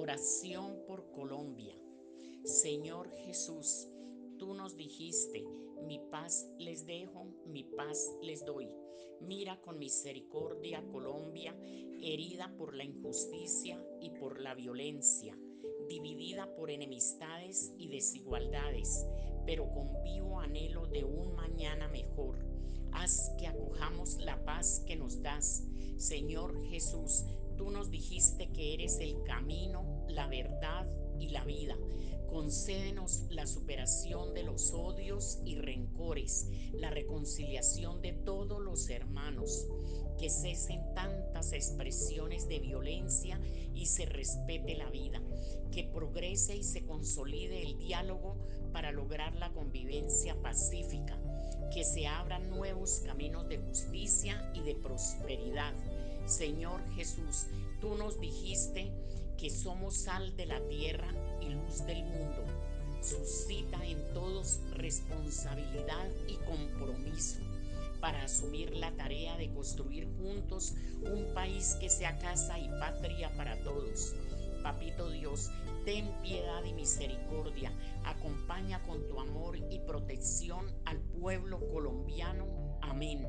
Oración 0.00 0.84
por 0.86 1.10
Colombia. 1.10 1.74
Señor 2.44 3.10
Jesús, 3.26 3.88
tú 4.38 4.54
nos 4.54 4.76
dijiste, 4.76 5.44
mi 5.88 5.98
paz 5.98 6.48
les 6.56 6.86
dejo, 6.86 7.26
mi 7.46 7.64
paz 7.64 8.08
les 8.22 8.44
doy. 8.44 8.68
Mira 9.20 9.60
con 9.60 9.80
misericordia 9.80 10.86
Colombia, 10.92 11.52
herida 12.00 12.54
por 12.56 12.76
la 12.76 12.84
injusticia 12.84 13.84
y 14.00 14.10
por 14.10 14.40
la 14.40 14.54
violencia, 14.54 15.36
dividida 15.88 16.54
por 16.54 16.70
enemistades 16.70 17.72
y 17.76 17.88
desigualdades, 17.88 19.04
pero 19.46 19.68
con 19.68 20.04
vivo 20.04 20.38
anhelo 20.38 20.86
de 20.86 21.02
un 21.02 21.34
mañana 21.34 21.88
mejor. 21.88 22.38
Haz 22.92 23.32
que 23.36 23.48
acojamos 23.48 24.18
la 24.18 24.44
paz 24.44 24.84
que 24.86 24.94
nos 24.94 25.20
das. 25.22 25.64
Señor 25.96 26.64
Jesús, 26.66 27.24
Tú 27.58 27.72
nos 27.72 27.90
dijiste 27.90 28.52
que 28.52 28.74
eres 28.74 29.00
el 29.00 29.20
camino, 29.24 30.06
la 30.08 30.28
verdad 30.28 30.86
y 31.18 31.30
la 31.30 31.44
vida. 31.44 31.76
Concédenos 32.28 33.24
la 33.30 33.48
superación 33.48 34.32
de 34.32 34.44
los 34.44 34.72
odios 34.72 35.40
y 35.44 35.56
rencores, 35.56 36.48
la 36.72 36.90
reconciliación 36.90 38.00
de 38.00 38.12
todos 38.12 38.60
los 38.60 38.88
hermanos, 38.90 39.66
que 40.18 40.30
cesen 40.30 40.94
tantas 40.94 41.52
expresiones 41.52 42.48
de 42.48 42.60
violencia 42.60 43.40
y 43.74 43.86
se 43.86 44.06
respete 44.06 44.76
la 44.76 44.90
vida, 44.90 45.20
que 45.72 45.82
progrese 45.82 46.56
y 46.56 46.62
se 46.62 46.84
consolide 46.84 47.62
el 47.62 47.76
diálogo 47.78 48.36
para 48.72 48.92
lograr 48.92 49.34
la 49.34 49.50
convivencia 49.52 50.40
pacífica, 50.40 51.18
que 51.74 51.82
se 51.82 52.06
abran 52.06 52.50
nuevos 52.50 53.00
caminos 53.04 53.48
de 53.48 53.58
justicia 53.58 54.52
y 54.54 54.60
de 54.60 54.76
prosperidad 54.76 55.74
Señor 56.28 56.82
Jesús, 56.94 57.46
tú 57.80 57.94
nos 57.94 58.20
dijiste 58.20 58.92
que 59.38 59.48
somos 59.48 59.94
sal 59.94 60.36
de 60.36 60.44
la 60.44 60.60
tierra 60.68 61.08
y 61.40 61.48
luz 61.48 61.86
del 61.86 62.04
mundo. 62.04 62.44
Suscita 63.00 63.82
en 63.86 64.12
todos 64.12 64.60
responsabilidad 64.72 66.06
y 66.26 66.34
compromiso 66.44 67.40
para 68.02 68.24
asumir 68.24 68.76
la 68.76 68.92
tarea 68.92 69.38
de 69.38 69.50
construir 69.54 70.06
juntos 70.18 70.74
un 71.00 71.32
país 71.32 71.76
que 71.80 71.88
sea 71.88 72.18
casa 72.18 72.58
y 72.58 72.68
patria 72.68 73.34
para 73.34 73.56
todos. 73.62 74.14
Papito 74.62 75.10
Dios, 75.10 75.50
ten 75.86 76.12
piedad 76.22 76.62
y 76.64 76.74
misericordia. 76.74 77.72
Acompaña 78.04 78.82
con 78.82 79.08
tu 79.08 79.18
amor 79.18 79.56
y 79.56 79.78
protección 79.78 80.66
al 80.84 80.98
pueblo 80.98 81.58
colombiano. 81.70 82.46
Amén. 82.82 83.26